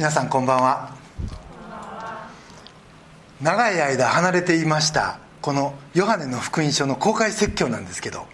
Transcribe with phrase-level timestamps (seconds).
[0.00, 0.94] 皆さんこんばんは。
[3.42, 8.26] 長い間離れていましたこのヨハネの福音書の公開説教なんですけど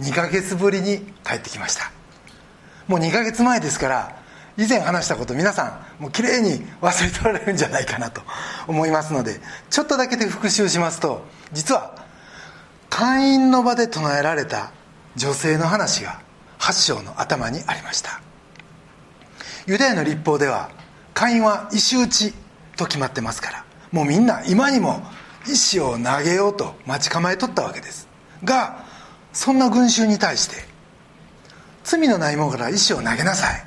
[0.00, 1.92] 2ヶ月ぶりに帰ってきました。
[2.88, 4.22] もう2ヶ月前ですから
[4.56, 8.22] 以前話したこと皆さんもうきれいに忘れておられるんじゃないかなと
[8.66, 11.94] 思いますのでちょっとだけで復習しますと実は
[12.88, 14.70] 会員の場で唱えられた
[15.14, 16.20] 女性の話が
[16.58, 18.22] 8章の頭にありました。
[19.66, 20.70] ユダヤの立法では
[21.16, 22.34] 会員は石打ち
[22.76, 23.64] と決まってますから。
[23.90, 25.02] もうみんな今にも
[25.46, 28.06] 石を投げようと待ち構えとったわけです。
[28.44, 28.84] が
[29.32, 30.56] そんな群衆に対して
[31.84, 33.66] 罪のない者から石を投げなさい。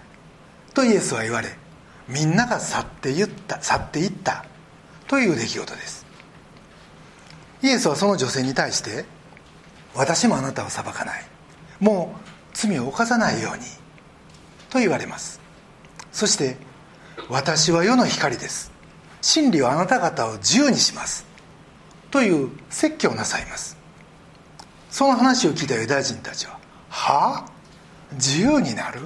[0.76, 1.50] とイエスは言われ
[2.08, 4.46] みんなが去って言った去っていった。
[5.08, 6.06] という出来事です。
[7.64, 9.06] イエスはその女性に対して
[9.96, 11.26] 私もあなたを裁かない。
[11.80, 12.20] もう
[12.54, 13.64] 罪を犯さないように。
[14.70, 15.42] と言われます。
[16.12, 16.69] そして
[17.28, 18.72] 私は世の光です。
[19.22, 21.26] 真理はあなた方を自由にします。
[22.12, 23.78] という説教をなさいます。
[24.90, 26.58] その話を聞いたユダヤ人たちは
[26.90, 27.46] 「は？
[27.46, 27.52] あ
[28.14, 29.02] 自由になる？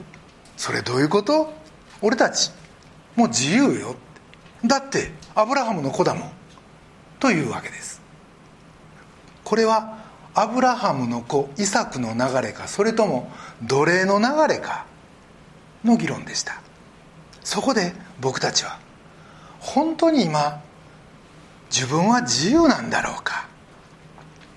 [0.56, 1.54] それどういうこと？
[2.02, 2.52] 俺たち
[3.16, 3.96] もう自由よ。
[4.66, 6.32] だってアブラハムの子だもん。
[7.20, 8.02] というわけです。
[9.44, 9.98] これは
[10.34, 14.86] アブラハムの子イサクの流れかそれとも奴隷の流れか
[15.84, 16.62] の議論でした。
[17.44, 18.80] そこで僕たちは
[19.60, 20.62] 本当に今
[21.70, 23.48] 自分は自由なんだろうか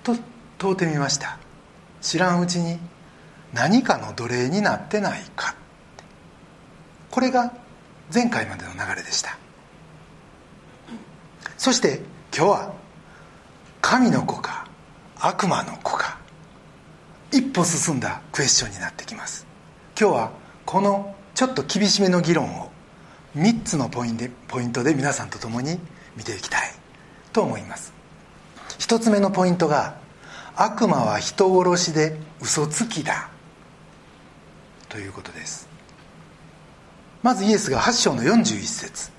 [0.03, 0.15] と
[0.57, 1.37] 問うてみました。
[2.01, 2.79] 知らんうちに
[3.53, 5.55] 何かの奴隷になってないか。
[7.09, 7.53] これが
[8.13, 9.37] 前回までの流れでした。
[11.57, 12.01] そして
[12.35, 12.73] 今日は
[13.81, 14.67] 神の子か
[15.19, 16.19] 悪魔の子か
[17.31, 19.47] 一歩進んだクエスチョンになってきます。
[19.99, 20.31] 今日は
[20.65, 22.66] このちょっと厳しめの議論を
[23.37, 25.79] 3つのポイントポイントで皆さんと共に
[26.15, 26.73] 見ていきたい
[27.31, 27.93] と思います。
[28.79, 29.95] 1つ目のポイントが
[30.55, 33.29] 悪魔は人殺しで嘘つきだ
[34.89, 35.67] ということです。
[37.21, 39.11] まずイエスが8章の41節。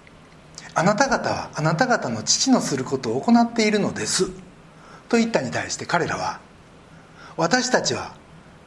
[0.75, 4.27] あなた方はあなた方の父のすることを行っているのです」
[5.09, 6.41] と言ったに対して彼らは
[7.37, 8.15] 私たちは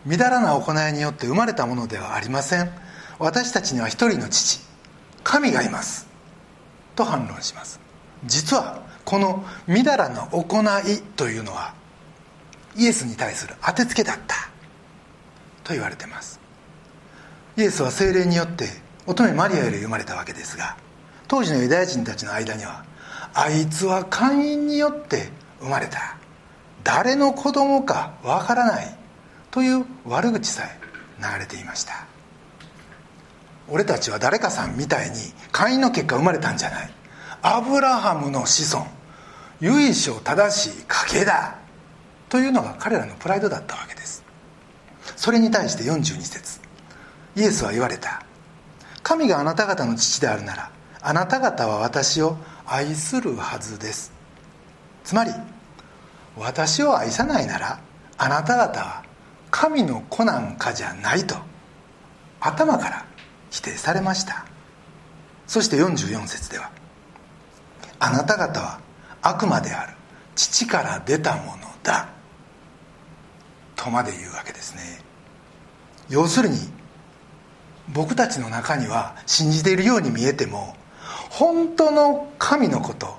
[0.06, 2.72] みだらな行いによって生まれたものではありません。
[3.19, 4.70] 私たちには一人の父。
[5.23, 6.07] 神がいます。
[6.95, 7.79] と反論します。
[8.25, 11.73] 実はこのみだらな行いというのは
[12.75, 14.49] イエスに対する当てつけだった。
[15.63, 16.39] と言われてます。
[17.57, 18.65] イエスは精霊によって
[19.07, 20.77] 乙女マリアより生まれたわけですが
[21.27, 22.85] 当時のユダヤ人たちの間には
[23.33, 26.17] あいつは会員によって生まれた。
[26.83, 28.95] 誰の子供かわからない
[29.51, 30.79] という悪口さえ
[31.21, 32.10] 流れていました。
[33.71, 35.15] 俺たちは誰かさんみたいに
[35.51, 36.91] 会員の結果生まれたんじゃない？
[37.41, 38.85] アブラハムの子孫
[39.61, 41.55] 由緒正しい家系だ。
[42.29, 44.23] というのが彼らのプライドだったわけです。
[45.15, 46.59] それに対して42節。
[47.35, 48.23] イエスは言われた。
[49.03, 50.71] 神があなた方の父であるなら
[51.01, 54.11] あなた方は私を愛するはずです。
[55.03, 55.31] つまり
[56.38, 57.79] 私を愛さないなら
[58.17, 59.03] あなた方は
[59.49, 61.35] 神の子なんかじゃないと。
[62.39, 63.05] 頭から
[63.51, 64.45] 否定されました。
[65.45, 66.72] そして44節では
[68.00, 68.79] あなた方は
[69.22, 69.94] 悪魔である。
[70.35, 72.09] 父から出たものだ。
[73.75, 74.81] とまで言うわけですね。
[76.09, 76.57] 要するに
[77.94, 80.75] 僕たちの中には信じているように見えても
[81.29, 83.18] 本当の神のこと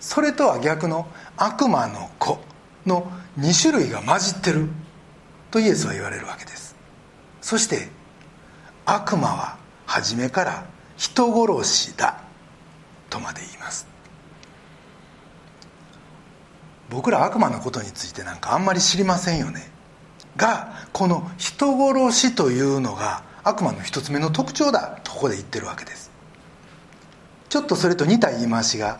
[0.00, 1.06] それとは逆の
[1.36, 2.38] 悪魔の子
[2.86, 4.68] の2種類が混じってる。
[5.50, 6.74] とイエスは言われるわけです。
[7.40, 7.88] そして
[8.86, 10.64] 悪魔は初めから
[10.96, 12.20] 人殺しだ。
[13.10, 13.86] とまで言います。
[16.90, 19.70] 僕ら悪魔のことについてなんかあんまり知りませんよね。
[20.36, 24.98] がこの人殺しというのが悪魔の一つ目の特徴だ。
[25.04, 26.10] とここで言ってるわけです。
[27.48, 28.98] ちょっとそれと似た言い回しが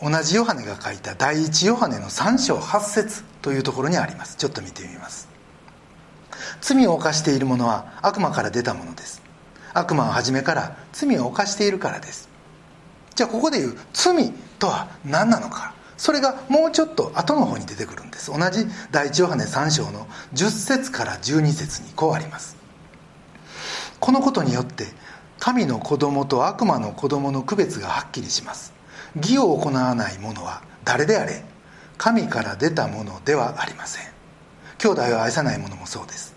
[0.00, 4.36] 同じヨハネが書いた第一ヨハネの3章8節というところにあります。
[4.36, 5.28] ちょっと見てみます。
[6.60, 9.21] 罪を犯している者は悪魔から出たものです。
[9.74, 12.28] 悪魔は初めから罪を犯しているからです。
[13.14, 15.74] じゃあここで言う罪とは何なのか。
[15.96, 18.32] それがもうちょっと後の方に出てくるんです。
[18.36, 22.56] 同じ第一ヨハネ3章の10節から12節にこうあります。
[24.00, 24.86] このことによって
[25.38, 28.72] 神の子供と悪魔の子供の区別がはっきりします。
[29.16, 31.44] 義を行わない者は誰であれ。
[31.98, 34.06] 神から出たものではありません。
[34.78, 36.34] 兄弟を愛さない者もそうです。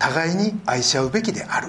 [0.00, 1.68] 互いに愛し合うべきである。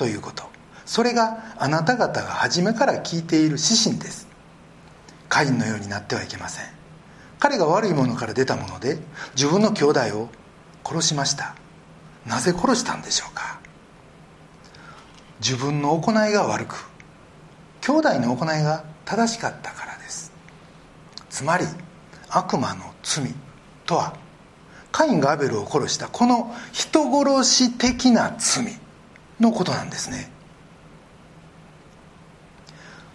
[0.00, 0.44] ということ。
[0.86, 4.26] それがあなた方が初めから聞いている指針です。
[5.28, 6.64] カインのようになってはいけません。
[7.38, 8.96] 彼が悪いものから出たもので
[9.34, 10.30] 自分の兄弟を
[10.86, 11.54] 殺しました。
[12.26, 13.60] なぜ殺したんでしょうか。
[15.38, 16.88] 自分の行いが悪く
[17.82, 20.32] 兄弟の行いが正しかったからです。
[21.28, 21.66] つまり
[22.30, 23.34] 悪魔の罪
[23.84, 24.14] とは
[24.92, 28.80] カインがアベルを殺したこの人殺し的な罪。
[29.40, 30.30] のことなんですね。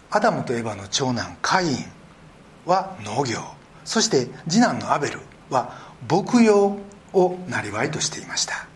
[0.09, 1.77] アダムとエバの長男カイン
[2.65, 3.39] は農業。
[3.83, 5.19] そして次男のアベル
[5.49, 6.49] は牧羊
[7.13, 8.67] をなりわいとしていました。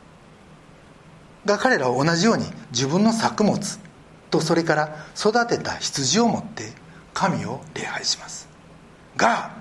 [1.45, 3.79] が彼らは同じように自分の作物
[4.29, 6.71] とそれから育てた羊を持って
[7.13, 8.47] 神を礼拝します。
[9.17, 9.51] が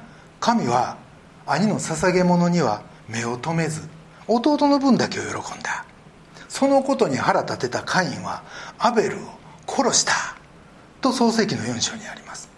[0.41, 0.97] 神は
[1.47, 3.89] 兄の捧げ物には目を留めず
[4.27, 5.85] 弟の分だけを喜んだ。
[6.49, 8.43] そのことに腹立てたカインは
[8.79, 9.21] アベルを
[9.67, 10.13] 殺した
[11.01, 12.49] と創世記の4章にあります。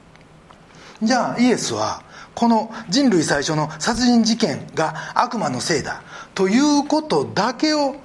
[1.02, 2.02] じゃあイエスは
[2.34, 6.02] この人類最初の殺人事件が悪魔のせいだ
[6.34, 7.96] ということだけを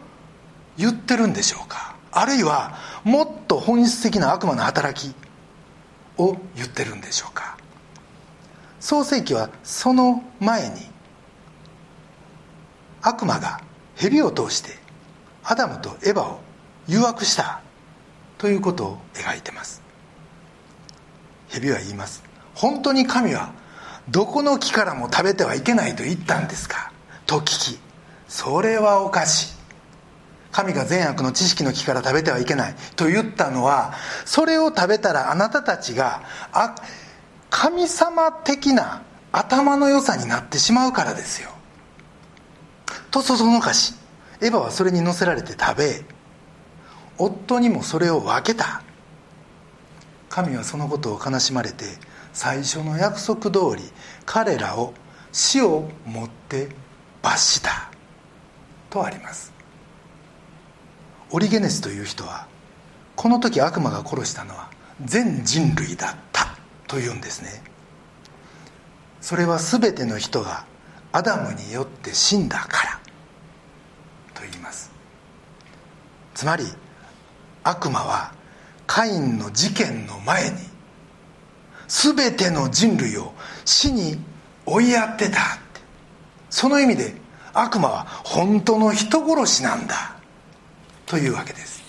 [0.77, 1.95] 言ってるんでしょうか？
[2.11, 5.13] あるいはもっと本質的な悪魔の働き
[6.17, 7.57] を言ってるんでしょうか？
[8.79, 10.75] 創世記はその前に
[13.01, 13.61] 悪魔が
[13.95, 14.71] 蛇を通して
[15.47, 16.39] アダムとエヴァを
[16.87, 17.61] 誘惑した
[18.37, 19.81] ということを描いてます。
[21.49, 22.23] 蛇は言います。
[22.55, 23.53] 本当に神は
[24.09, 26.91] どこの木からも食べてはいけないと言ったんですか？
[27.25, 27.79] と聞き
[28.27, 29.55] それはおかしい。
[30.51, 33.93] 神が善悪の知識の木から食べてはいけないと言ったのは
[34.25, 36.75] それを食べたらあなたたちがあ
[37.49, 39.01] 神様的な
[39.31, 41.49] 頭の良さになってしまうからですよ。
[43.11, 43.95] とそそのかし。
[44.41, 46.03] エヴァはそれに乗せられて食べ
[47.17, 48.81] 夫にもそれを分けた。
[50.29, 51.85] 神はそのことを悲しまれて
[52.33, 53.83] 最初の約束通り
[54.25, 54.93] 彼らを
[55.31, 56.69] 死をもって
[57.21, 57.89] 罰した。
[58.89, 59.53] とあります。
[61.31, 62.47] オリゲネスという人は
[63.15, 64.69] この時悪魔が殺したのは
[65.03, 66.55] 全人類だった。
[66.87, 67.63] というんですね。
[69.25, 70.65] それは全ての人が
[71.11, 72.99] アダムによって死んだから
[74.35, 74.91] と言います
[76.35, 76.65] つまり
[77.63, 78.31] 悪魔は
[78.85, 80.57] カインの事件の前に
[81.87, 83.33] 全ての人類を
[83.65, 84.19] 死に
[84.67, 85.39] 追いやってた
[86.49, 87.15] その意味で
[87.53, 90.15] 悪魔は本当の人殺しなんだ。
[91.05, 91.83] というわけです。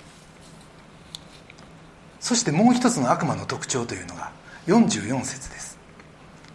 [2.21, 4.31] そしてもう一つの悪魔の特徴というのが
[4.67, 5.79] 44節です。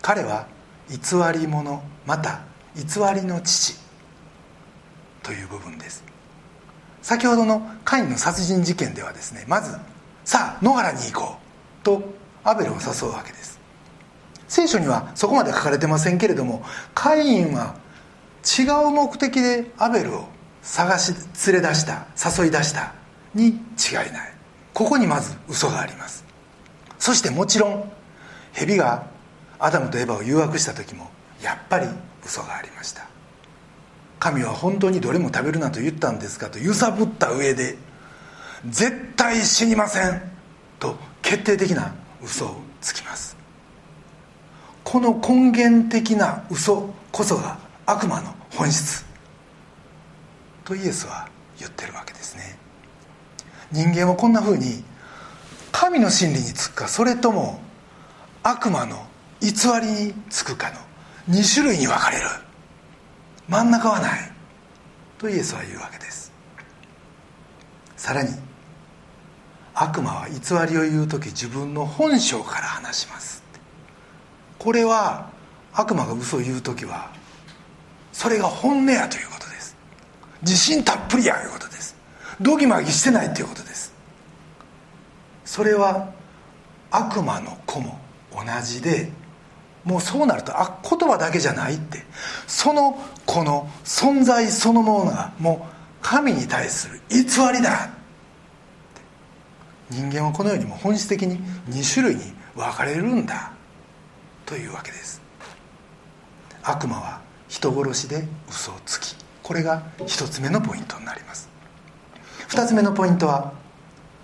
[0.02, 0.48] 彼は
[0.90, 0.98] 偽
[1.40, 2.42] り者また
[2.76, 2.84] 偽
[3.16, 3.78] りの父
[5.24, 6.11] という部分です。
[7.02, 9.76] 先ほどのカインの殺人事件ではですねまず
[10.24, 12.04] さあ野原に行こうと
[12.44, 13.60] アベルを誘うわけです。
[14.48, 16.64] 聖書にはそこまで書かれてませんけれども
[16.94, 17.76] カインは
[18.60, 20.28] 違う目的でアベルを
[20.62, 21.14] 探し
[21.48, 22.06] 連れ出した
[22.42, 22.94] 誘い出した
[23.34, 24.34] に違いない。
[24.74, 26.26] ここにまず嘘があります。
[27.00, 27.92] そしてもちろん
[28.54, 29.08] 蛇が
[29.60, 31.10] アダムとエバを誘惑した時も
[31.42, 31.88] やっぱり
[32.26, 33.11] 嘘がありました。
[34.22, 37.76] 神は本当にどれも食べるなと言ったんですかと揺さぶった上で
[38.70, 40.22] 絶対死にません
[40.80, 41.92] と決定的な
[42.24, 43.36] 嘘をつきます。
[44.84, 49.04] この根源的な嘘こそが悪魔の本質。
[50.66, 52.60] とイエスは言ってるわけですね。
[53.72, 54.84] 人間はこんなふうに
[55.72, 57.60] 神の真理につくかそれとも
[58.44, 59.04] 悪魔の
[59.40, 59.50] 偽
[59.82, 60.70] りにつくか
[61.28, 62.51] の2種類に分かれる。
[63.48, 64.32] 真ん中はない。
[65.18, 66.32] とイエスは言うわけです。
[67.96, 68.30] さらに
[69.74, 70.36] 悪魔は偽
[70.72, 73.44] りを言う時自分の本性から話します。
[74.58, 75.30] これは
[75.74, 77.12] 悪魔が嘘を言う時は
[78.12, 79.76] それが本音やということです。
[80.42, 81.96] 自信たっぷりやということです。
[82.40, 83.94] ドギマギしてないということです。
[85.46, 86.12] それは
[86.90, 88.00] 悪魔の子も
[88.32, 89.12] 同じで
[89.84, 92.04] もうそうなるとあ言葉だけじゃないって。
[92.48, 97.90] そのこの存在そのものがもう神に対する偽りだ。
[99.90, 102.22] 人間はこのようにも本質的に2種類に
[102.56, 103.52] 分かれるんだ。
[104.46, 105.22] というわけです。
[106.64, 109.16] 悪魔は人殺しで嘘をつき。
[109.42, 111.50] これが1つ目のポイントになります。
[112.50, 113.54] 2つ目のポイントは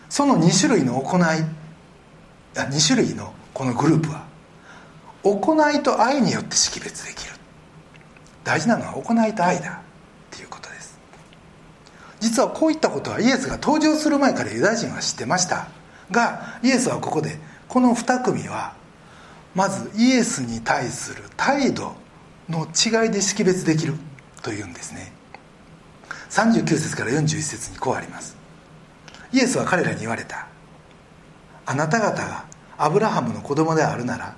[0.09, 1.21] その2種類の行い
[2.53, 4.25] 2種類のこのグループは
[5.23, 7.33] 行いと愛によって識別できる。
[8.43, 9.81] 大事なのは行いと愛だ。
[10.31, 10.99] っていうことです。
[12.19, 15.67] 実はこういったことはイエスが登場する前からユダヤ人は知ってました。
[16.11, 18.73] がイエスはここでこの2組は
[19.53, 21.95] まずイエスに対する態度
[22.49, 23.95] の違いで識別できる。
[24.41, 25.11] というんですね。
[26.29, 28.37] 39節から41節にこうあります。
[29.33, 30.47] イエスは彼らに言われた。
[31.65, 32.45] あなた方が
[32.77, 34.35] アブラハムの子供であるなら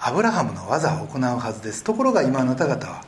[0.00, 1.82] アブラハムの技を行うはずです。
[1.82, 3.04] ところが今あなた方は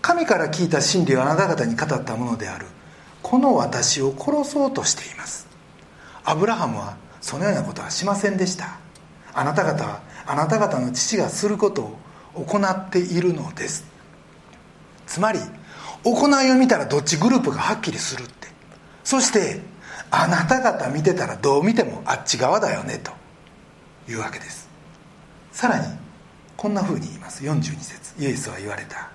[0.00, 2.66] 神から聞いた真理をあなた方に語ったものである。
[3.22, 5.46] この私を殺そうとしています。
[6.24, 8.78] アブラハムはそのようなことはしませんでした。
[9.34, 11.82] あなた方はあなた方の父がすること
[12.34, 13.84] を行っているのです。
[15.06, 15.38] つまり
[16.04, 18.48] 行いを見たらどっちグループがはっきりするって。
[19.04, 19.60] そして
[20.10, 23.12] あなた方見てたらどう見てもあっち側だよねと
[24.10, 24.68] いうわけです。
[25.52, 26.01] さらに
[26.62, 27.42] こんなふうに言います。
[27.42, 28.14] 42節。
[28.22, 29.10] イエスは言われた。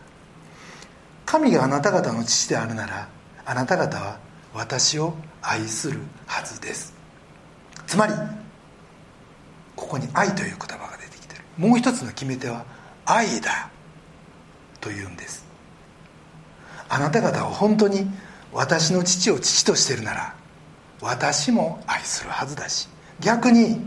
[1.25, 3.07] 神があなた方の父であるなら
[3.45, 4.19] あなた方は
[4.53, 6.93] 私を愛するはずです。
[7.85, 8.11] つまり
[9.77, 11.43] ここに愛という言葉が出てきてる。
[11.57, 12.65] もう一つの決め手は
[13.05, 13.69] 愛だ
[14.81, 15.45] というんです。
[16.89, 18.11] あなた方は本当に
[18.51, 20.35] 私の父を父としてるなら
[20.99, 22.89] 私も愛するはずだし
[23.21, 23.79] 逆に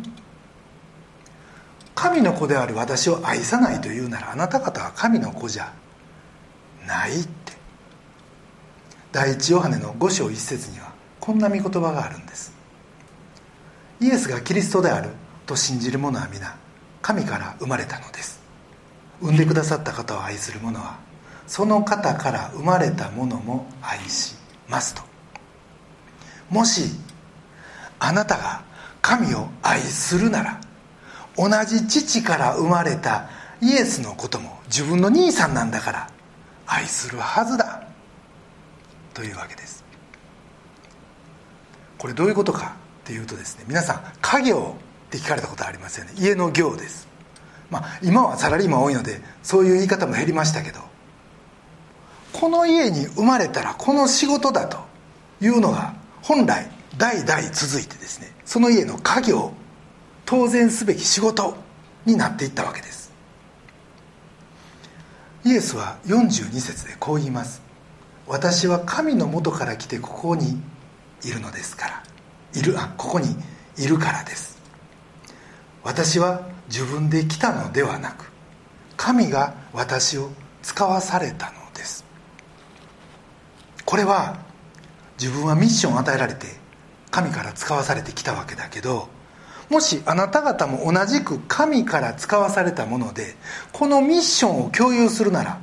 [2.01, 5.71] 神の子である私を愛さないというならあなた方は神の子じゃ
[6.87, 7.53] ないって。
[9.13, 12.55] 第一ヨハネの5章1節にはこんな御言葉があるんです。
[14.01, 15.11] イエスがキリストである
[15.45, 16.57] と信じる者は皆
[17.03, 18.41] 神から生まれたのです。
[19.21, 20.99] 産んでくださった方を愛する者は
[21.47, 24.37] その方から生まれたものも愛し
[24.71, 25.03] ますと。
[26.49, 26.93] もし
[27.99, 28.65] あなたが
[29.03, 30.61] 神を愛するなら
[31.41, 33.31] 同じ父から生まれた
[33.63, 36.11] イエスのことも自分の兄さんなんだから
[36.67, 37.83] 愛するはずだ。
[39.15, 39.83] というわけです。
[41.97, 44.77] これどういうことかっていうとですね皆さん家業
[45.09, 46.13] って聞かれたことありますよね。
[46.19, 47.09] 家の業です。
[47.71, 50.81] まあ今はサラリーマン多いのでそういう言い方も減りましたけど
[52.33, 54.79] この家に生まれたらこの仕事だと
[55.41, 59.53] いうのが本来代々続いてですねその家の家業
[60.31, 61.57] 当然すべき仕事
[62.07, 63.13] になっていったわけです。
[65.45, 67.61] イエスは42節でこう言います。
[68.29, 70.63] 私は神のもとから来てここに
[71.25, 72.03] いるのですから。
[72.55, 73.35] いるあここに
[73.77, 74.57] いるからです。
[75.83, 78.31] 私は自分で来たのではなく
[78.97, 80.31] 神が私を
[80.63, 82.05] 使わされたのです。
[83.85, 84.39] これは
[85.21, 86.47] 自分はミッションを与えられて
[87.11, 89.09] 神から使わされてきたわけだけど
[89.71, 93.37] もしあなた方も同じく神から使わされたもので
[93.73, 95.61] このミッションを共有するなら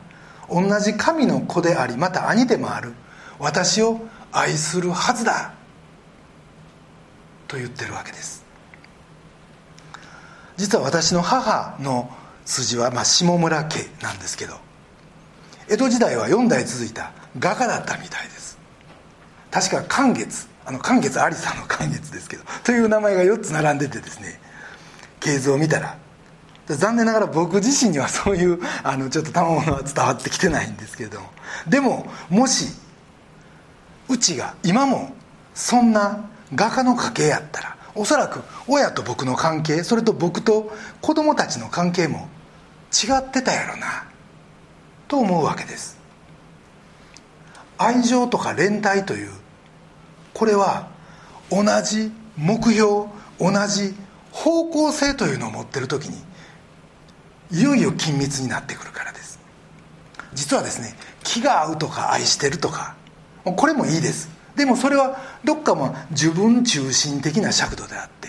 [0.50, 2.94] 同じ神の子でありまた兄でもある。
[3.40, 4.00] 私を
[4.32, 5.54] 愛するはずだ。
[7.48, 8.46] と言ってるわけです。
[10.58, 12.10] 実は私の母の
[12.46, 14.56] 筋は、まあ、下村家なんですけど
[15.70, 18.58] 江戸時代は4代続いた画家だったみたいです。
[19.52, 24.38] 確か寛月あの寛月ありさの寛月ですけど という名前が4つ並んでてですね
[25.22, 25.98] 系図を見たら
[26.68, 31.32] 残念ながら僕自身にはそういうあのちょっと賜物は伝わってきてないんですけれども
[31.68, 32.76] でももし
[34.10, 35.16] うちが今も
[35.56, 42.28] そんな画家の家系やったらおそらく親と僕の関係それと僕と子供たちの関係も
[42.92, 44.04] 違ってたやろな
[45.08, 45.98] と思うわけです。
[47.78, 49.32] 愛情とか連帯という
[50.38, 50.88] これは
[51.50, 53.08] 同じ目標
[53.40, 53.96] 同じ
[54.32, 56.18] 方向性というのを持ってる時に
[57.50, 59.40] いよいよ緊密になってくるからです。
[60.36, 62.96] 実はですね気が合うとか愛してるとか
[63.44, 64.30] これもいいです。
[64.56, 68.28] でもそれはどっかも自分中心的な尺度であって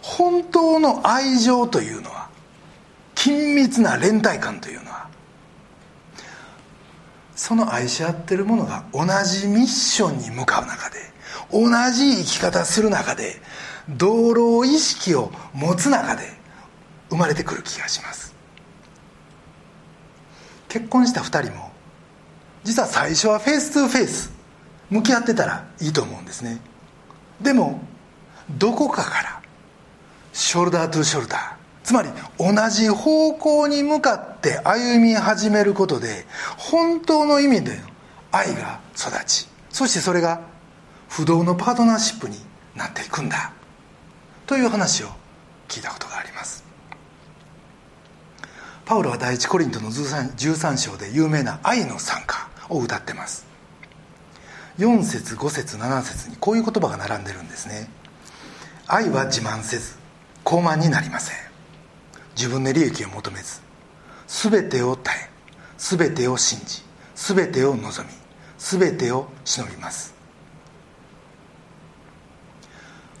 [0.00, 2.30] 本当の愛情というのは
[3.14, 5.07] 緊密な連帯感というのは
[7.38, 10.96] その愛し合ってるものが同じミッションに向かう中で
[11.52, 13.36] 同じ生き方する中で
[13.88, 16.24] 同労意識を持つ中で
[17.08, 18.34] 生まれてくる気がします。
[20.68, 21.70] 結婚した2人も
[22.64, 24.32] 実は最初はフェイス2フェイス
[24.90, 26.60] 向き合ってたらいいと思うんですね。
[27.40, 27.80] でも
[28.50, 29.40] どこかから
[30.32, 36.26] ショルダートゥショルダーつまり同じ方向に向かって歩み始めることで
[36.58, 37.82] 本当の意味での
[38.30, 40.42] 愛が育ちそしてそれが
[41.08, 42.36] 不動のパートナーシップに
[42.76, 43.54] なっていくんだ
[44.46, 45.06] という話を
[45.66, 46.62] 聞いたことがあります。
[48.84, 53.46] パウロは第一コリントの13章で有名な「愛の賛歌」を歌ってます。
[54.78, 57.88] 4節5節7節にこういう言葉が並んでるんですね。
[58.86, 59.94] 愛は自慢せず
[60.44, 61.47] 傲慢になりません。
[62.38, 63.60] 自分で利益を求めず
[64.28, 65.28] 全てを耐え
[65.76, 66.82] 全てを信じ
[67.16, 68.14] 全てを望み
[68.58, 70.14] 全てを忍びます。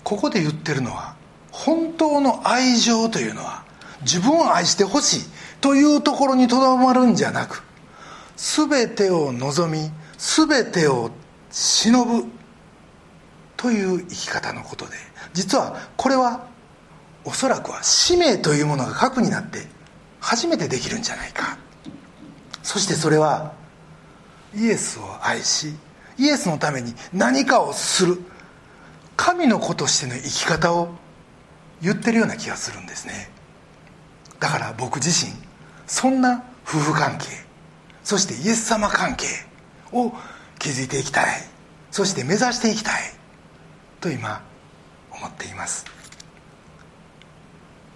[0.04, 1.16] ここで言ってるのは
[1.50, 3.64] 本当の愛情というのは
[4.02, 5.20] 自分を愛してほしい
[5.60, 7.62] というところにとどまるんじゃなく
[8.36, 11.10] 全てを望み全てを
[11.50, 12.24] 忍ぶ
[13.56, 14.92] という生き方のことで
[15.34, 16.46] 実はこれは
[17.24, 19.66] おそらくは使命というものが核になって
[20.20, 21.58] 初めてできるんじゃないか。
[22.62, 23.52] そしてそれは
[24.54, 25.74] イエスを愛し
[26.18, 28.18] イエスのために何かをする
[29.16, 30.88] 神の子としての生き方を
[31.80, 33.30] 言ってるような気がするんですね。
[34.40, 35.32] だから僕自身
[35.86, 37.26] そんな夫婦関係
[38.04, 39.26] そしてイエス様関係
[39.92, 40.12] を
[40.58, 41.26] 築いていきたい
[41.90, 42.94] そして目指していきたい
[44.00, 44.42] と今
[45.10, 45.97] 思っています。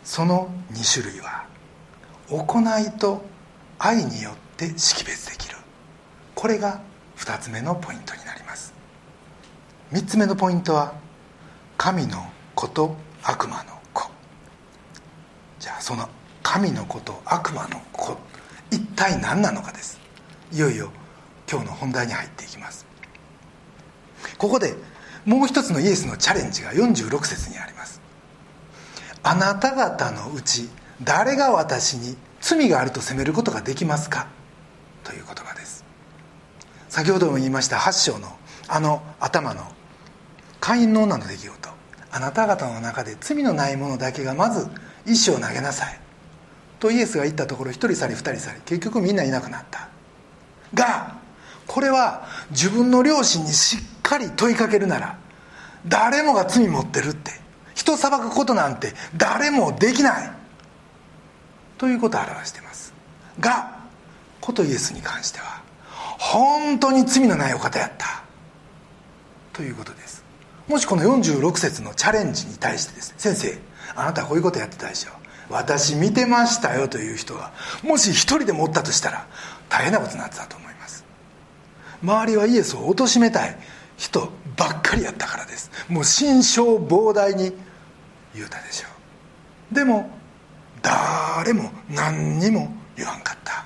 [0.05, 1.47] その2種類は
[2.29, 3.25] 行いと
[3.79, 5.57] 愛によって識別できる。
[6.35, 6.81] これが
[7.17, 8.75] 2つ目のポイントになります。
[9.93, 10.95] 3つ目のポイントは
[11.79, 14.11] 神の子と悪魔の子。
[15.61, 16.09] じゃあその
[16.43, 18.17] 神の子と悪魔の子
[18.71, 20.01] 一体何なのかです。
[20.53, 20.91] いよいよ
[21.51, 22.87] 今日の本題に入っていきます。
[24.39, 24.75] ここで
[25.25, 28.02] もう一つのイエスのチャレンジが46節にあります。
[29.25, 30.69] あなた方のうち
[31.03, 34.29] 誰が私に罪があると責めることができますか？
[35.05, 35.85] という言葉です。
[36.89, 38.37] 先ほども言いました8章の
[38.69, 39.63] あの頭の
[40.61, 41.69] 会員の女の出来事
[42.11, 44.69] あなた方の中で罪のない者だけがまず
[45.07, 45.99] 石を投げなさい
[46.79, 49.89] とイエスが言ったところ1人去り2人去り結局みんないなくなった。
[50.75, 51.17] が
[51.67, 55.19] これは自分の両親にしっかり問いかけるなら
[55.87, 57.42] 誰もが罪持ってるって。
[57.83, 60.31] 人裁くことなんて誰もできない。
[61.79, 62.95] ということを表しています。
[63.41, 63.77] が
[64.41, 65.63] ことイエスに関しては
[66.19, 68.23] 本当に罪のないお方やった。
[69.53, 70.25] ということです。
[70.69, 73.59] もしこの46節のチャレンジに対してですね先生
[73.97, 75.11] あなたこういうことやってたでしょ。
[75.51, 79.27] 私見てましたよという人がもし一人でもおったとしたら
[79.69, 81.05] 大変なことになってたと思います。
[82.01, 83.57] 周りはイエスを貶めたい
[83.97, 85.71] 人ばっかりやったからです。
[85.89, 87.53] もう心象膨大に
[88.35, 88.89] 言うたでしょ。
[89.71, 90.11] うでも
[90.83, 93.65] 誰も何にも言わんかった。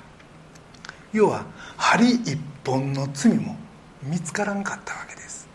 [1.13, 1.45] 要は
[1.77, 3.55] 針一本の罪も
[4.03, 5.47] 見つからんかったわけです。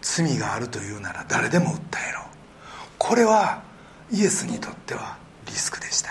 [0.00, 2.22] 罪があるというなら誰でも訴えろ。
[2.98, 3.62] これは
[4.10, 6.10] イエスにとってはリスクでした。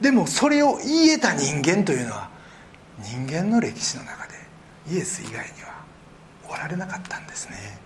[0.00, 2.30] でもそれを言えた人間というのは
[3.02, 4.34] 人間の歴史の中で
[4.90, 5.84] イエス以外には
[6.48, 7.78] おられなかったんですね。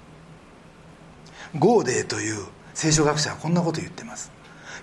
[1.58, 2.44] ゴーデーという
[2.74, 4.32] 聖書学者はこんなこと言ってます。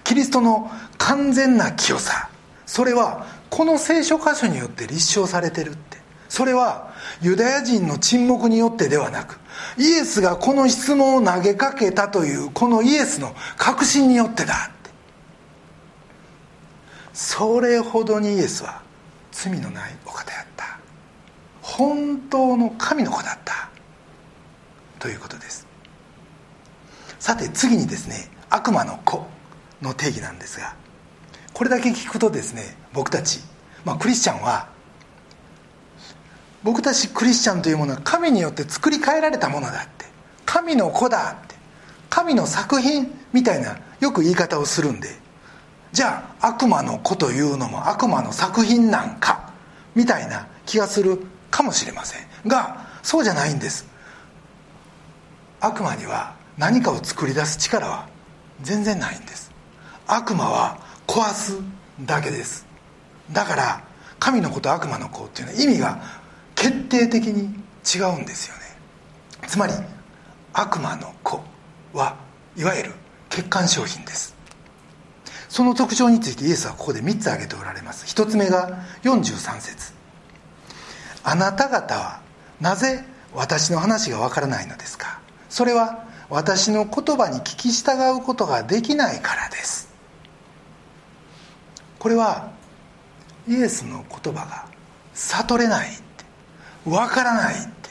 [0.04, 2.30] キリストの完全な清さ。
[2.66, 5.98] それはこの聖書箇所によって立証されてるって。
[6.30, 9.38] それはユダヤ人の沈黙によってではなく
[9.78, 14.90] イエスがこの質問を投げかけたというこのイエスの確信によってだって。
[17.14, 18.82] それほどにイエスは
[19.32, 20.80] 罪のないお方やった。
[21.62, 23.70] 本当の神の子だった。
[25.00, 25.68] ということです。
[27.22, 29.28] さて次にですね悪魔の子
[29.80, 30.74] の定義なんですが
[31.54, 33.42] これだけ聞くとですね僕たち、
[33.86, 34.70] まあ、クリスチャンは
[36.64, 40.06] 僕たちクリスチャンというものは神によって作り変えられたものだって
[40.48, 41.54] 神の子だって
[42.10, 45.10] 神の作品みたいなよく言い方をするんで
[45.92, 49.54] じゃあ悪魔の子というのも悪魔の作品なんか
[49.94, 51.20] みたいな気がする
[51.52, 52.26] かもしれません。
[52.48, 53.88] がそうじゃないんです。
[55.60, 58.08] 悪魔には何かを作り出す力は
[58.62, 59.52] 全然ないんです。
[60.08, 61.58] 悪魔は壊す
[62.06, 62.66] だけです。
[63.32, 63.84] だから
[64.20, 66.02] 神の子と悪魔の子っていうのは意味が
[66.56, 68.62] 決定的に違うんですよね。
[69.48, 69.74] つまり
[70.54, 71.42] 悪魔の子
[71.94, 72.18] は
[72.56, 72.92] いわゆる
[73.30, 74.36] 欠陥商品です。
[75.50, 78.06] その特徴についてイエスはここで3つ挙げておられます。
[78.06, 79.94] 1つ目が43節。
[81.24, 82.22] あなた方は
[82.60, 85.20] なぜ私の話がわからないのですか？
[85.50, 89.94] それは私の言葉に聞き従うことができないからです。
[92.00, 92.52] これは
[93.50, 94.66] イエスの言葉が
[95.14, 96.24] 悟れないって
[96.86, 97.90] 分からないって。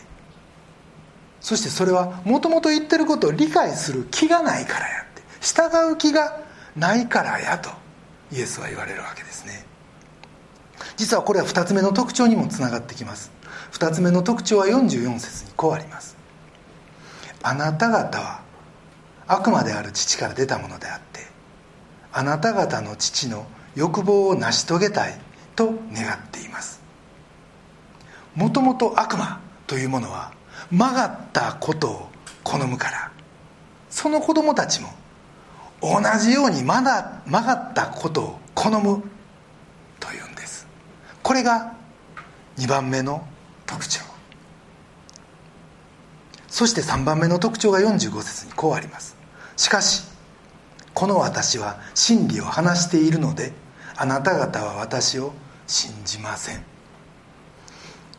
[1.43, 6.41] そしてそれはもともと言ってることを理解する気がないからやって従う気が
[6.75, 7.69] ないからやと
[8.33, 9.67] イエスは言われるわけですね。
[10.97, 13.31] 実はこれは2つ目の特徴にもつながってきます。
[13.73, 16.20] 2つ目の特徴は44節にこうあります。
[17.43, 18.43] あなた方は
[19.27, 21.21] 悪魔である父から出たものであって
[22.13, 25.19] あなた方の父の欲望を成し遂げたい
[25.55, 26.81] と願っています。
[28.35, 30.33] もともと悪魔というものは
[30.71, 32.09] 曲がったことを
[32.43, 33.13] 好むから
[33.91, 34.89] その子供たちも
[35.83, 39.03] 同じようにまだ曲がったことを好む
[39.99, 40.67] というんです。
[41.23, 41.73] これが
[42.57, 43.27] 2番目の
[43.67, 44.10] 特徴。
[46.51, 49.17] そして3番目の特徴が45節にこうあります。
[49.57, 50.03] しかし
[50.93, 53.53] この私は真理を話しているので
[53.97, 55.33] あなた方は私を
[55.67, 56.65] 信じません。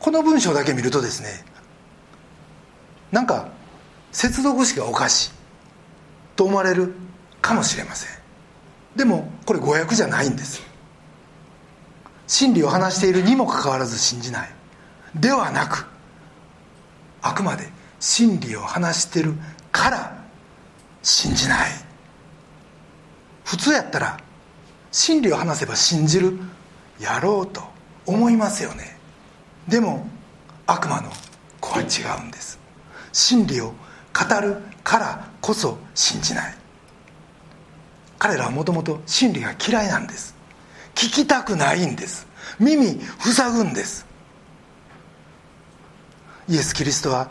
[0.00, 1.44] この文章だけ見るとですね
[3.12, 3.50] なんか
[4.10, 5.30] 接続詞がおかしい
[6.34, 6.94] と思われる
[7.42, 8.10] かもしれません。
[8.96, 10.62] でもこれ語訳じゃないんです。
[12.26, 14.50] 真理を話しているにもかかわらず信じない。
[15.14, 15.86] ではなく
[17.20, 17.68] あくまで
[18.02, 19.32] 真理を話してる
[19.70, 20.24] から
[21.04, 21.70] 信じない。
[23.44, 24.18] 普通やったら
[24.90, 26.36] 真理を話せば信じる。
[26.98, 27.62] やろうと
[28.04, 28.96] 思いますよね。
[29.68, 30.04] でも
[30.66, 31.10] 悪魔の
[31.60, 32.58] 子は違うんです。
[33.12, 33.68] 真理を
[34.12, 36.54] 語るからこそ信じない。
[38.18, 40.34] 彼らはもともと真理が嫌いなんです。
[40.96, 42.26] 聞きたくないんです。
[42.58, 44.06] 耳塞ぐんです。
[46.48, 47.30] イエス・キリストは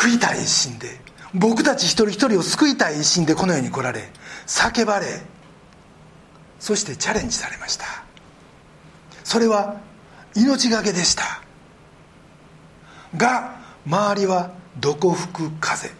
[0.00, 0.98] 救いたい一心で。
[1.34, 4.08] 僕たち一人一人を救いたい一心でこの世に来られ。
[4.46, 5.20] 叫ばれ。
[6.58, 7.84] そしてチャレンジされました。
[9.24, 9.78] それは
[10.34, 11.42] 命がけでした。
[13.16, 15.90] が周りはどこ吹く風。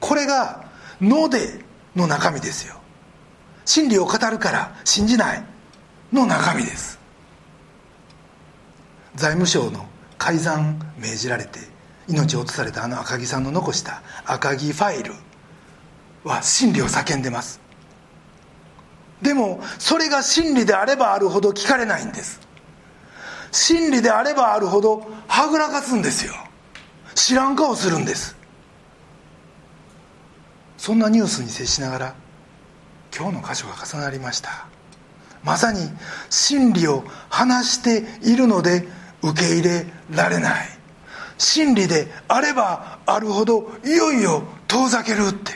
[0.00, 0.64] これが
[1.00, 2.74] 「ので」の中身ですよ。
[3.64, 5.44] 真理を語るから信じない。
[6.12, 6.98] の中身です。
[9.14, 9.86] 財務省の
[10.18, 11.75] 改ざん命じられて
[12.08, 15.12] 命を落とされたあの赤木さんの残した赤木ファイル
[16.24, 17.60] は真理を叫んでます。
[19.22, 22.40] でもそれが真理であればあるほど聞かれないんです。
[23.50, 26.34] 真理であればあるほどはぐらかすんですよ。
[27.14, 28.36] 知らん顔するんです。
[30.76, 32.14] そんなニュースに接しながら
[33.16, 34.66] 今日の箇所が重なりました。
[35.42, 35.80] まさに
[36.28, 38.86] 真理を話しているので
[39.22, 40.75] 受け入れられない。
[41.38, 45.52] 真理であればあるほどいよいよ遠ざけるって。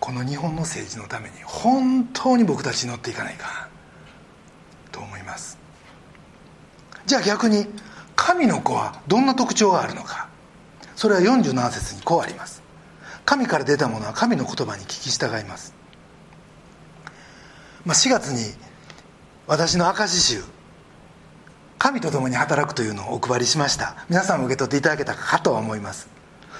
[0.00, 3.68] この日本の政治のために本当に僕たち乗っていかないか
[4.90, 5.58] と思います。
[7.06, 7.66] じゃあ逆に
[8.16, 10.28] 神の子はどんな特徴があるのか。
[10.96, 12.62] それは47節にこうあります。
[13.24, 15.74] 神から出たものは神の言葉に聞き従います、
[17.84, 18.54] まあ、4月に
[19.46, 20.42] 私の証し集
[21.82, 23.96] 神と共に働くというのをお配りしました。
[24.08, 26.08] 皆さんも受け取っていただけたかとは思います。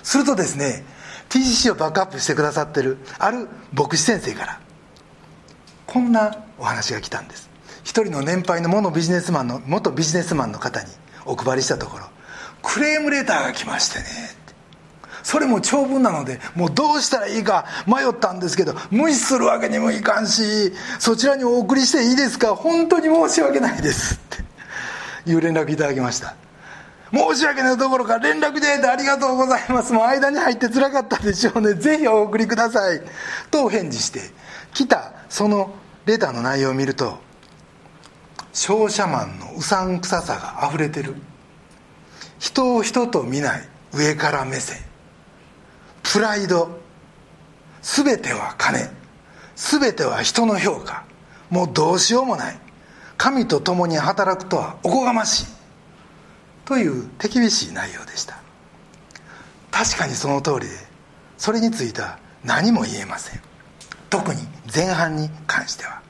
[0.03, 0.85] するとですね
[1.29, 4.61] TCC をバックアップしてくださってるある牧師先生から
[5.87, 7.49] こんなお話が来たんです。
[7.85, 10.89] 一人の年配の元ビジネスマンの元ビジネスマンの方に
[11.25, 12.07] お配りしたところ
[12.61, 14.05] クレームレターが来ましてね。
[15.23, 24.42] それも長文なのでもうどうしたらいいか迷ったんですけど無視するわけにもいかんしそちらにお送りしていいですか本当に申し訳ないですって。
[25.27, 26.35] いう連絡いただきました。
[27.13, 29.93] 申し訳ないどころか連絡でありがとうございます。
[29.93, 31.75] もう間に入ってつらかったでしょうね。
[31.75, 33.03] ぜひお送りください。
[33.51, 34.21] と返事して
[34.73, 35.75] 来たその
[36.07, 37.19] レターの内容を見ると
[38.55, 41.15] 商社マンのうさんくささがあふれてる。
[42.39, 43.69] 人を人と見ない。
[43.95, 44.79] 上から目線。
[46.03, 46.81] プライド。
[47.83, 48.91] 全ては金。
[49.55, 51.05] 全ては人の評価。
[51.51, 52.59] もうどうしようもない。
[53.23, 55.47] 神と共に働くとはおこがましい。
[56.65, 58.41] という手厳しい内容でした。
[59.71, 60.73] 確かにその通りで
[61.39, 63.41] それについては何も言えません。
[64.11, 64.41] 特に
[64.75, 66.03] 前半に関しては。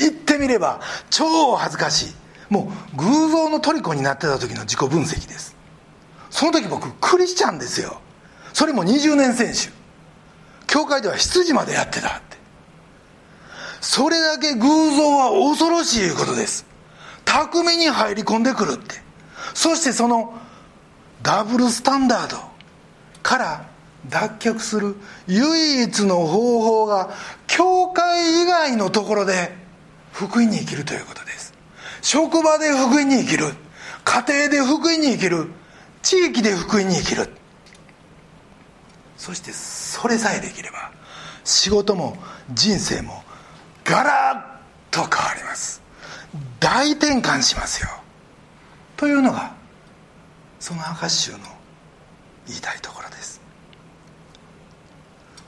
[0.00, 2.14] 言ってみれば超恥ずかしい。
[2.52, 5.54] もう偶像の虜になってた時の自己分析です。
[6.30, 8.00] その時僕クリスチャンですよ。
[8.52, 9.70] それも20年選手。
[10.66, 12.20] 教会では執事までやってた。
[13.80, 16.66] それだけ偶像は恐ろしいことです。
[17.24, 18.94] 巧みに入り込んでくるって。
[19.54, 20.34] そしてその
[21.22, 22.38] ダブルスタンダード
[23.22, 23.66] から
[24.08, 27.10] 脱却する唯一の方法が
[27.46, 29.56] 教会以外のところで
[30.12, 31.54] 福音に生きるということです。
[32.02, 33.52] 職場で福音に生きる。
[34.04, 35.50] 家庭で福音に生きる。
[36.02, 37.28] 地域で福音に生きる。
[39.16, 40.92] そしてそれさえできれば
[41.42, 42.16] 仕事も
[42.52, 43.24] 人生も
[43.88, 45.80] ガラッと変わります。
[46.58, 47.88] 大転換しますよ。
[48.96, 49.54] というのが
[50.58, 51.38] その証集の
[52.48, 53.40] 言いたいところです。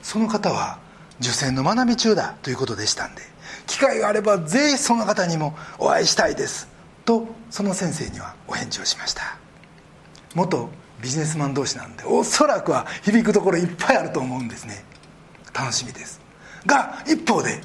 [0.01, 0.79] その方は
[1.19, 3.21] 受選の学び中だということでしたんで
[3.67, 6.69] 機会があればぜひその方にもお会いしたいです。
[7.03, 9.37] とその先生にはお返事をしました。
[10.33, 10.69] 元
[11.01, 14.85] ビジネスマン同士なんでおそらくは響くところいっぱいあると思うんですね。
[15.53, 16.21] 楽しみです。
[16.65, 17.61] が一方で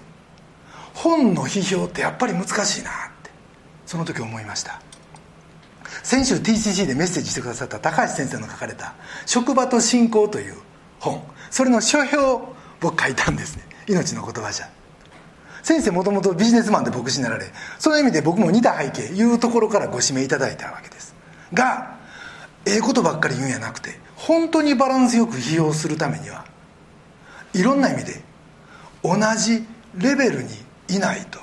[0.95, 3.31] 本の批評ってやっぱり難しいなって
[3.85, 4.81] その時思いました。
[6.03, 8.95] 先週 TCC でメッセージしてくださった高橋先生の書かれた
[9.27, 10.57] 「職場と信仰」という
[11.01, 11.23] 本。
[11.51, 13.63] それの書評を僕書いたんですね。
[13.89, 14.69] 命の言葉じゃ。
[15.63, 17.47] 先生もともとビジネスマンで牧師になられ
[17.79, 21.15] その意味で僕も似た背景いうところからご指名いただいたわけです。
[21.53, 21.97] が
[22.67, 26.45] ええことばっかり言うんやなくて本当にバランスよく批評するためには
[27.53, 28.23] いろんな意味で
[29.03, 31.39] 同じレベルにいないと。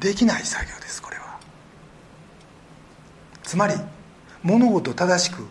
[0.00, 1.38] できない作業ですこれは。
[3.42, 3.74] つまり
[4.42, 5.46] 物事を正しく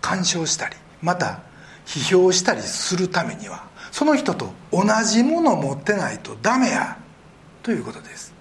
[0.00, 1.40] 干渉したりまた
[1.86, 6.98] 批評したりするためにはその人と同じものを持ってないとダメや
[7.62, 8.34] ということです。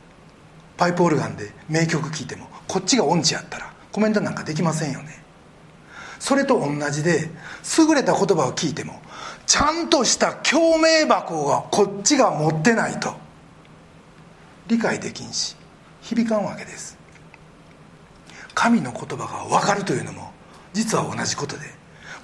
[0.75, 5.23] パイプオルガンで名曲聴いてもこっちが音痴やったらコメントなんかできませんよね。
[6.19, 7.29] それと同じで
[7.77, 9.01] 優れた言葉を聞いても
[9.45, 13.22] ちゃんとした共鳴箱がこっちが持ってないと
[14.67, 15.55] 理解できんし
[16.01, 16.97] 響かんわけです。
[18.53, 20.31] 神の言葉が分かるというのも
[20.73, 21.63] 実は同じことで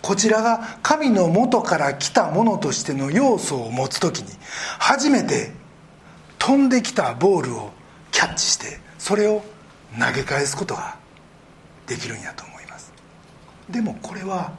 [0.02, 4.30] こちらが神の元から来たものとしての要素を持つ時に
[4.80, 5.52] 初めて
[6.38, 7.72] 飛んできたボールを
[8.12, 9.44] キャッチしてそれを
[10.00, 10.98] 投げ返すことが
[11.88, 12.94] できるんやと思います。
[13.70, 14.54] でもこれは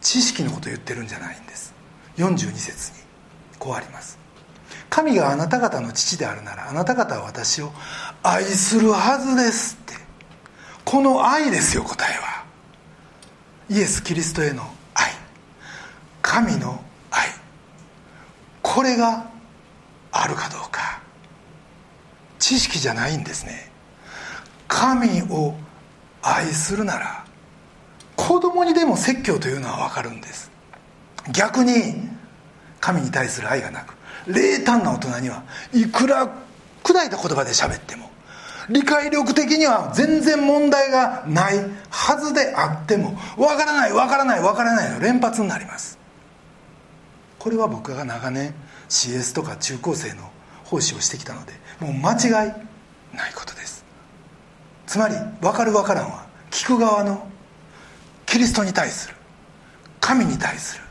[0.00, 1.74] 知識のこと言ってるんじゃないんです。
[2.16, 2.98] 42節に
[3.58, 4.19] こうあります。
[4.90, 7.72] 神があなた方の父であるならあなた方は私を
[8.22, 9.94] 愛するはずですって。
[10.84, 12.44] この愛ですよ答えは。
[13.70, 15.12] イエス・キリストへの愛。
[16.20, 17.28] 神の愛。
[18.62, 19.30] これが
[20.10, 21.00] あるかどうか。
[22.40, 23.70] 知識じゃないんですね。
[24.66, 25.54] 神を
[26.22, 27.24] 愛するなら
[28.16, 30.50] 子供にでも説教というのは分かるんです。
[31.32, 32.08] 逆に
[32.80, 33.94] 神に対する愛がなく
[34.32, 36.28] 冷淡な大人にはいくら
[36.82, 38.10] 砕いた言葉で喋っても
[38.68, 41.58] 理解力的には全然問題がない
[41.90, 45.98] はずであってもわからないわからないわからないの連発になります。
[47.38, 48.54] これは僕が長年
[48.88, 50.30] CS とか中高生の
[50.64, 52.52] 奉仕をしてきたのでもう間違い
[53.16, 53.84] ないことです。
[54.86, 57.26] つまり分かる分からんは聞く側の
[58.26, 59.14] キリストに対する
[60.00, 60.84] 神に対する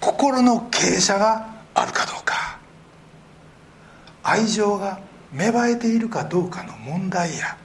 [0.00, 2.59] 心の傾斜があるかどうか。
[4.22, 5.00] 愛情が
[5.32, 7.56] 芽生えているかどうかの問題や。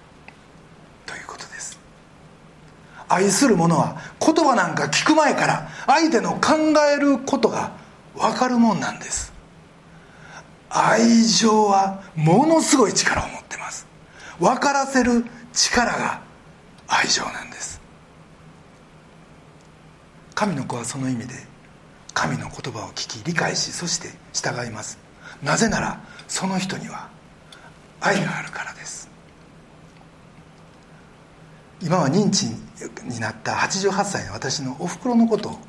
[1.06, 1.80] ということです。
[3.08, 6.54] 愛する者は言葉なんか聞く前から相手の考
[6.92, 7.72] えることが
[8.16, 9.34] 分かるもんなんです。
[10.70, 13.88] 愛情はものすごい力を持ってます。
[14.40, 16.22] 分からせる力が
[16.88, 17.82] 愛情なんです。
[20.34, 21.34] 神の子はその意味で
[22.14, 25.00] 神の言葉を聞き理解しそして従います。
[25.42, 27.10] なぜならその人には
[28.02, 29.10] 愛があるからです。
[31.82, 35.60] 今は認知になった88歳の私のおふくろのことを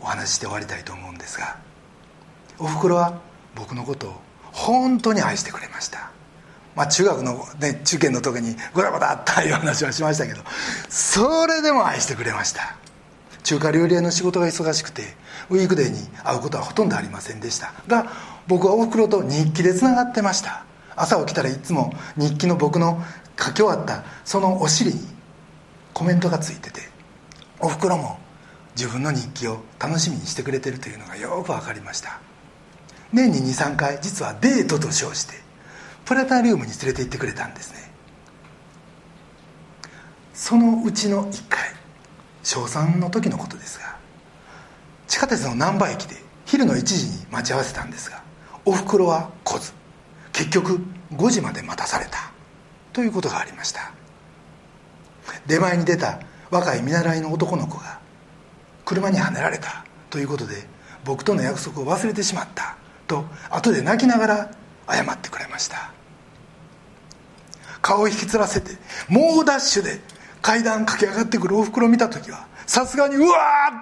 [0.00, 1.56] お話しして終わりたいと思うんですが
[2.58, 3.20] おふくろは
[3.54, 4.20] 僕のことを
[4.52, 6.10] 本当に愛してくれました。
[6.74, 10.40] まあ中学の、ね、受験の時にゴタゴタあったいう話はしましたけど
[10.88, 12.76] それでも愛してくれました。
[13.42, 15.02] 中華料理屋の仕事が忙しくて
[15.50, 17.72] ウィークデーに会うことはほとんどありませんでした。
[17.86, 18.06] が
[18.46, 20.64] 僕はおふくろと日記でつながってました。
[20.96, 23.02] 朝起きたらいつも日記の僕の
[23.38, 25.00] 書き終わったそのお尻に
[25.94, 26.82] コメントがついてて
[27.60, 28.18] おふくろも
[28.76, 32.20] 自分の日記を楽しみにしてくれてるというのがよく分かりました。
[33.12, 35.34] 年に23回実はデートと称して
[36.04, 37.92] プラタリウムに連れて行ってくれたんですね。
[40.32, 41.60] そのうちの1回
[42.42, 43.96] 小3の時のことですが
[45.06, 48.21] 地下鉄の難波駅で昼の1時に待ち合わせたんですが
[48.64, 49.72] おふくろは来ず
[50.32, 50.80] 結局
[51.14, 52.32] 5時まで待たされた。
[52.92, 53.92] ということがありました。
[55.46, 56.20] 出前に出た
[56.50, 58.00] 若い見習いの男の子が
[58.84, 59.84] 車にはねられた。
[60.10, 60.66] ということで
[61.04, 62.76] 僕との約束を忘れてしまった。
[63.06, 64.50] と後で泣きながら
[64.88, 65.92] 謝ってくれました。
[67.80, 68.72] 顔を引きつらせて
[69.08, 70.00] 猛ダッシュで
[70.40, 73.38] 階段駆け上がってくるおふくろ見た時はさすがにうわ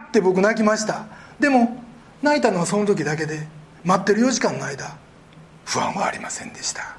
[0.07, 1.07] ーって僕泣きました。
[1.38, 1.83] でも
[2.23, 3.47] 泣いたのはその時だけで
[3.85, 4.97] 待ってる4時間の間
[5.64, 6.97] 不安はありませんでした。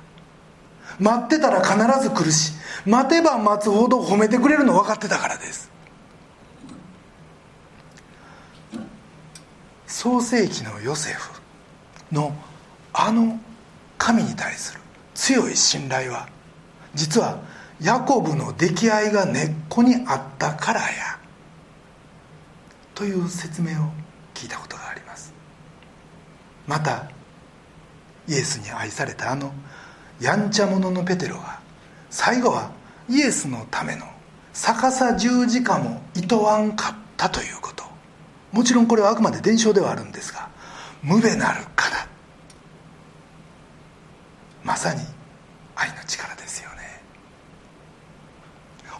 [1.00, 2.54] 待ってたら必ず来るし
[2.86, 5.70] 待てば待つほど褒めてくれるの分かってたからです。
[9.88, 11.32] 創世紀のヨセフ
[12.12, 12.34] の
[12.94, 13.39] あの
[13.98, 14.80] 神に対する
[15.13, 16.28] 強い信頼は
[16.96, 17.39] 実は
[17.82, 20.88] ヤコブの溺愛が根っこにあったからや。
[22.94, 23.89] という説明を
[24.36, 24.81] 聞いたことがあります。
[26.67, 27.10] また
[28.28, 29.54] イエスに愛されたあの
[30.19, 31.60] やんちゃ者のペテロが
[32.10, 32.71] 最後は
[33.10, 34.06] イエスのための
[34.54, 37.84] 逆さ十字架もいとわんかったということ。
[38.52, 40.50] もちろんこれはあくまで伝承ではあるんですが
[41.02, 42.08] 無べなるから。
[44.63, 45.02] まさに
[45.76, 47.02] 愛の力ですよね。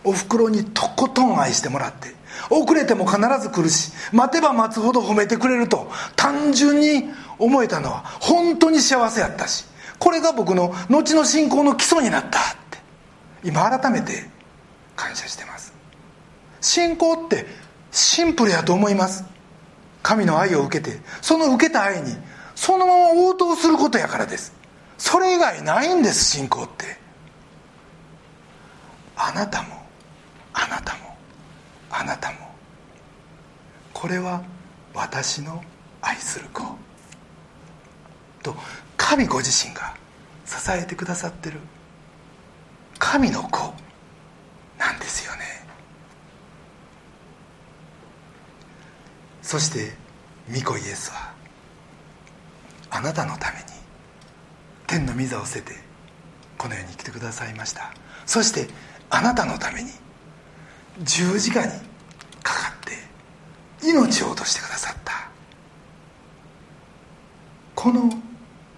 [0.04, 2.15] おふくろにとことん愛してもらって
[2.50, 7.10] 遅れても必ず来るし待てば待つほど褒めてくれると単純に
[7.41, 9.65] 思えたのは本当に幸せやったし
[9.99, 12.80] これが僕の後の信仰の基礎になったって
[13.43, 14.25] 今改めて
[14.95, 15.73] 感謝してます。
[16.60, 17.45] 信仰って
[17.91, 19.25] シンプルやと思います。
[20.04, 22.15] 神の愛を受けてその受けた愛に
[22.56, 24.54] そのまま応答することやからです。
[24.97, 26.99] それ以外ないんです信仰って。
[29.15, 29.69] あなたも
[30.54, 31.15] あなたも
[31.91, 32.38] あなたも
[33.93, 34.41] これは
[34.95, 35.63] 私の
[36.01, 36.63] 愛する子。
[38.41, 38.56] と
[38.97, 39.95] 神ご自身が
[40.45, 41.60] 支えてくださってる。
[42.99, 43.73] 神の子。
[44.77, 45.41] なんですよね。
[49.43, 49.91] そして
[50.51, 51.34] 御子イエスは
[52.89, 53.65] あなたのために
[54.88, 55.73] 天の御座を捨てて
[56.58, 57.93] この世に来てくださいました。
[58.25, 58.67] そして
[59.10, 59.91] あなたのために
[61.04, 61.71] 十字架に
[62.41, 65.30] かかって命を落としてくださった。
[67.75, 68.10] この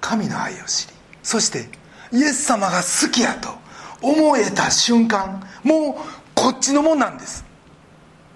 [0.03, 1.69] 神の愛を知りそして
[2.11, 3.49] イエス様が好きやと
[4.01, 5.95] 思えた瞬間もう
[6.35, 7.45] こっちのもんなんです。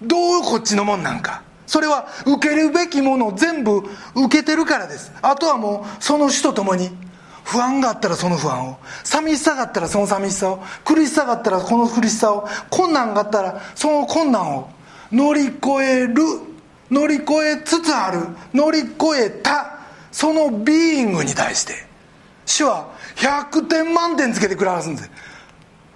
[0.02, 1.42] どうこっちのもんなんか。
[1.66, 3.82] それは受けるべきものを全部
[4.14, 5.12] 受けてるからです。
[5.20, 6.88] あとはもうその主と共に
[7.44, 14.70] 不安があったらその不安を寂しさがあったらその寂しさを苦しさがあったらこの苦しさを困難があったらその困難を
[15.12, 16.14] 乗り越える
[16.90, 18.20] 乗り越えつつある
[18.54, 19.77] 乗り越えた
[20.18, 21.74] そのビーイングに対して
[22.44, 25.10] 主は100点満点つけてくださるんです。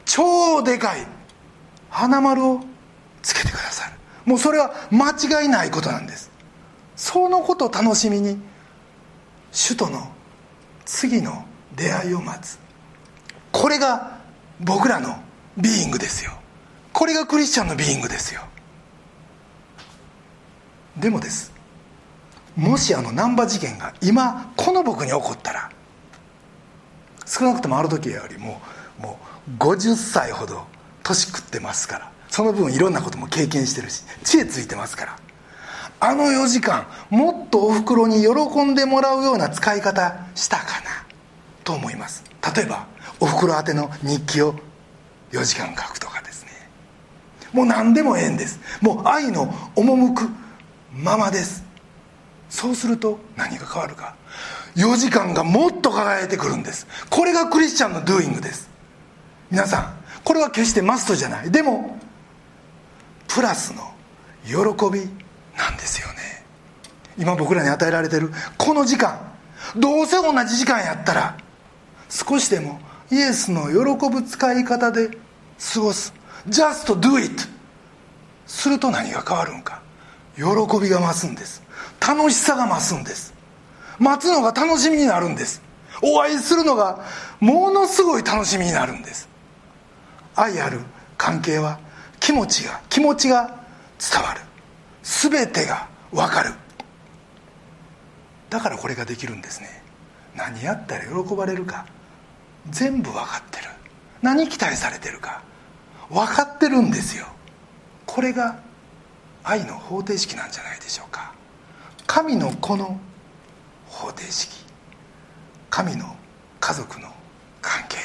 [0.05, 1.05] 超でかい
[1.91, 2.61] 花丸を
[3.21, 3.95] つけてくださる。
[4.25, 6.31] もうそれは間違いないことなんです。
[6.95, 8.39] そのことを楽しみに
[9.51, 10.09] 主との
[10.85, 12.61] 次の出会いを待つ。
[13.51, 14.21] これが
[14.61, 15.21] 僕らの
[15.57, 16.31] ビーイングですよ。
[16.93, 18.43] これがクリスチャンのビーイングですよ。
[20.97, 21.52] でもです。
[22.57, 25.71] もしあの難波事件が今この僕に起こったら
[27.27, 28.61] 少なくともある時よりも
[28.99, 30.65] もう50歳ほど
[31.03, 35.17] 年食ってますからその分いろんなことも経験してるし知恵ついてますから
[36.05, 41.07] あの4時間もっとおふくろに喜んでもらうような使い方したかな
[41.63, 42.25] と思います。
[42.57, 42.89] 例えば
[43.21, 44.57] おふくろ宛ての日記を
[45.31, 46.51] 4時間書くとかですね。
[47.53, 48.59] もう何でもええんです。
[48.81, 50.29] もう愛の赴く
[50.93, 51.65] ままです。
[52.53, 54.15] そうすると何が変わるか。
[54.77, 56.87] 4時間がもっと輝いてくるんです。
[57.09, 58.69] これがクリスチャンのドゥイングです。
[59.51, 61.51] 皆さんこれは決してマストじゃない。
[61.51, 61.99] でも
[63.27, 63.95] プラスの
[64.45, 64.55] 喜
[64.93, 65.01] び
[65.57, 66.45] なんですよね。
[67.17, 69.19] 今僕らに与えられてるこの時間。
[69.75, 71.37] どうせ同じ時間やったら
[72.11, 75.09] 少しでもイエスの喜ぶ使い方で
[75.73, 76.13] 過ごす。
[76.47, 77.49] Just do it
[78.47, 79.81] すると何が変わるんか。
[80.37, 80.43] 喜
[80.79, 81.62] びが増すんです。
[82.07, 83.33] 楽しさが増すんです。
[84.01, 85.63] 待つのが楽しみになるんです。
[86.03, 87.05] お会いするのが
[87.39, 89.29] ものすごい楽しみになるんです。
[90.35, 90.81] 愛ある
[91.17, 91.79] 関係は
[92.19, 93.55] 気持ちが気持ちが
[94.01, 94.41] 伝わる。
[95.05, 96.53] 全てが分かる。
[98.51, 99.83] だからこれができるんですね。
[100.35, 101.87] 何やったら喜ばれるか。
[102.71, 103.71] 全部分かってる。
[104.23, 105.43] 何期待されてるか。
[106.11, 107.27] 分かってるんですよ。
[108.07, 108.59] これが
[109.45, 111.33] 愛の方程式なんじゃないでしょうか。
[112.15, 113.01] 神の子の
[113.87, 114.67] 方程式
[115.71, 116.15] 神の
[116.61, 117.09] 家族の
[117.63, 117.97] 関係。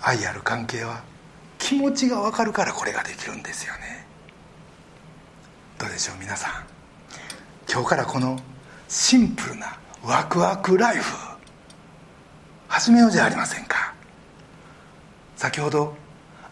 [0.00, 1.04] 愛ある関係は
[1.56, 4.04] 気持ちが分かるからこれができるんですよね。
[5.78, 6.52] どうでしょう皆さん。
[7.70, 8.36] 今日からこの
[8.88, 11.16] シンプルなワクワクライフ
[12.66, 13.94] 始めようじゃありませんか。
[15.36, 15.94] 先ほど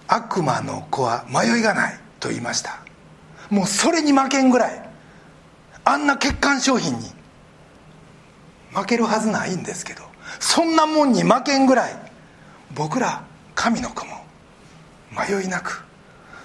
[0.06, 2.87] 悪魔の子は迷いがないと言いました。
[3.50, 4.88] もうそれに負けんぐらい
[5.84, 7.06] あんな欠陥商品に
[8.72, 10.02] 負けるはずないんですけど
[10.38, 11.96] そんなもんに負けんぐらい
[12.74, 13.24] 僕ら
[13.54, 14.24] 神の子も
[15.10, 15.84] 迷いなく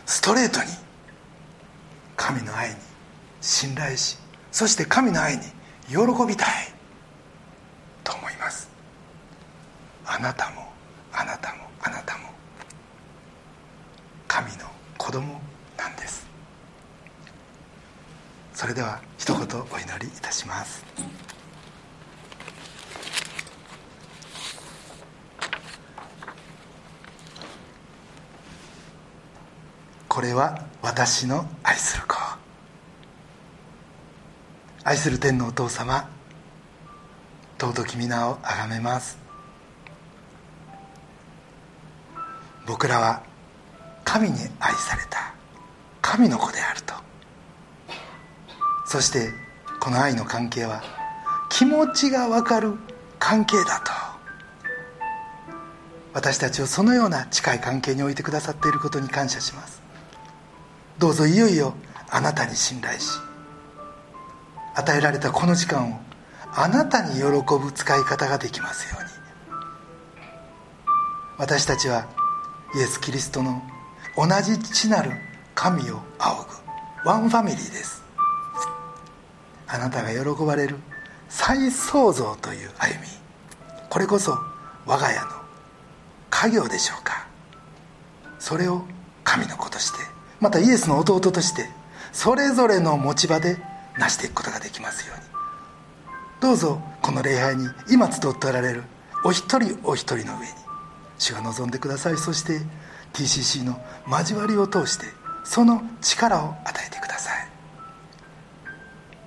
[0.05, 0.65] ストレートに
[2.15, 2.75] 神の愛に
[3.41, 4.17] 信頼し
[4.51, 5.43] そして神の愛に
[5.89, 5.97] 喜
[6.27, 6.47] びたい
[8.03, 8.69] と思います。
[10.05, 10.71] あなたも
[11.11, 12.29] あなたもあなたも
[14.27, 14.65] 神の
[14.97, 15.41] 子供
[15.77, 16.25] なんです。
[18.53, 19.45] それでは一言お
[19.79, 20.85] 祈りいたします。
[30.07, 32.15] これは私の愛する子。
[34.83, 36.07] 愛する天のお父様。
[37.59, 39.17] 尊き皆をあがめます。
[42.67, 43.23] 僕らは
[44.03, 45.33] 神に愛された
[46.01, 47.12] 神の子であると。
[48.93, 49.33] そして
[49.79, 50.83] この愛の関係は
[51.49, 52.75] 気持ちが分かる
[53.17, 53.91] 関係だと。
[56.13, 59.81] 私たちをそのような近い関係に置いてくださっていることに感謝します。
[60.99, 61.73] どうぞいよいよ
[62.11, 63.17] あなたに信頼し
[64.75, 65.99] 与えられたこの時間を
[66.53, 69.09] あなたに喜ぶ使い方ができますように。
[71.39, 72.05] 私たちは
[72.75, 73.59] イエス・キリストの
[74.15, 75.13] 同じ父なる
[75.55, 76.45] 神を仰
[77.03, 78.02] ぐワンファミリーです。
[79.73, 80.75] あなたが喜ばれる
[81.29, 83.07] 再創造という歩み。
[83.89, 84.37] これこそ
[84.85, 85.27] 我が家の
[86.29, 87.25] 家業でしょうか。
[88.37, 88.83] それを
[89.23, 89.97] 神の子として
[90.39, 91.67] またイエスの弟として
[92.11, 93.57] それぞれの持ち場で
[93.97, 95.23] 成していくことができますように。
[96.39, 98.83] どうぞこの礼拝に今集っておられる
[99.25, 100.51] お一人お一人の上に
[101.17, 102.17] 主が望んでください。
[102.17, 102.61] そして
[103.13, 105.07] TCC の交わりを通して
[105.43, 107.12] その力を与えてください。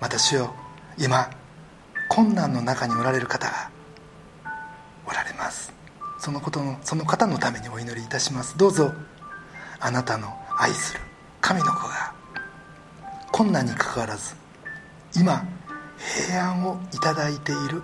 [0.01, 0.55] また主よ
[0.99, 1.31] 今
[2.09, 3.71] 困難の中におられる方が
[5.07, 5.73] おられます。
[6.19, 8.57] そのことのその方のためにお祈りいたします。
[8.59, 8.93] どうぞ
[9.81, 11.01] あなたの愛する
[11.41, 12.13] 神の子が
[13.31, 14.35] 困難にかかわらず
[15.15, 15.47] 今
[16.27, 17.83] 平安をいただいている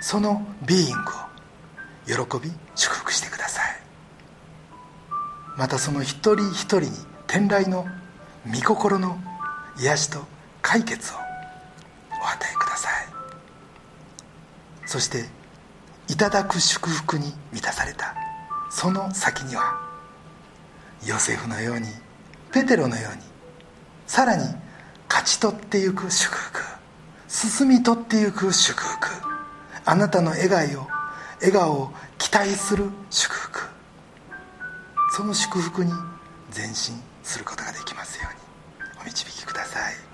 [0.00, 3.80] そのビーイングを喜び祝福してください。
[5.56, 6.90] またその一人一人に
[7.26, 7.86] 天来の
[8.46, 9.18] 御心の
[9.78, 10.24] 癒しと
[10.62, 11.19] 解決を
[12.20, 12.92] お与えください。
[14.86, 15.24] そして
[16.08, 18.14] いただく祝福に満たされた。
[18.70, 19.80] その先には
[21.04, 21.88] ヨセフのように
[22.52, 23.22] ペテロのように
[24.06, 24.44] さらに
[25.08, 26.60] 勝ち取っていく祝福
[27.26, 29.08] 進み取っていく祝福
[29.84, 30.86] あなたの笑顔を
[31.40, 33.60] 笑顔を期待する祝福。
[35.12, 35.90] その祝福に
[36.54, 38.40] 前進することができますように
[39.02, 40.09] お導きください。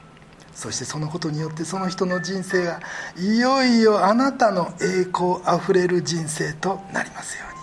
[0.57, 2.81] そしてそのことによってその人の人生が
[3.19, 7.57] いよいよあなたの栄光あふれる人生となりますように。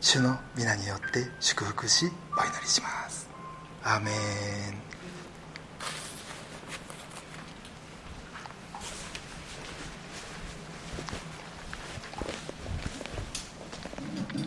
[0.00, 3.28] 主の皆によって祝福しお祈りします。
[3.84, 4.91] アメン。